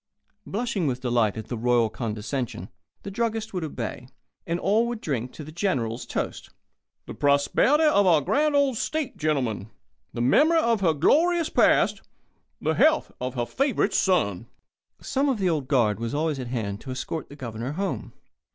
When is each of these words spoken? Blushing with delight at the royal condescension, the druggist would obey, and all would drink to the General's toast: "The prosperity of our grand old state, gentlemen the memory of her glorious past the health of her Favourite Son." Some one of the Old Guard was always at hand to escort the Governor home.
Blushing 0.47 0.87
with 0.87 1.01
delight 1.01 1.37
at 1.37 1.45
the 1.45 1.55
royal 1.55 1.87
condescension, 1.87 2.69
the 3.03 3.11
druggist 3.11 3.53
would 3.53 3.63
obey, 3.63 4.07
and 4.47 4.59
all 4.59 4.87
would 4.87 4.99
drink 4.99 5.31
to 5.31 5.43
the 5.43 5.51
General's 5.51 6.07
toast: 6.07 6.49
"The 7.05 7.13
prosperity 7.13 7.83
of 7.83 8.07
our 8.07 8.19
grand 8.21 8.55
old 8.55 8.77
state, 8.77 9.15
gentlemen 9.15 9.69
the 10.11 10.19
memory 10.19 10.57
of 10.57 10.81
her 10.81 10.95
glorious 10.95 11.49
past 11.51 12.01
the 12.59 12.73
health 12.73 13.11
of 13.21 13.35
her 13.35 13.45
Favourite 13.45 13.93
Son." 13.93 14.47
Some 14.99 15.27
one 15.27 15.33
of 15.35 15.39
the 15.39 15.51
Old 15.51 15.67
Guard 15.67 15.99
was 15.99 16.15
always 16.15 16.39
at 16.39 16.47
hand 16.47 16.81
to 16.81 16.89
escort 16.89 17.29
the 17.29 17.35
Governor 17.35 17.73
home. 17.73 18.11